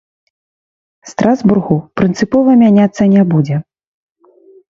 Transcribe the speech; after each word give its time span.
Страсбургу, 1.11 1.75
прынцыпова 2.01 2.51
мяняцца 2.63 3.03
не 3.13 3.23
будзе. 3.35 3.57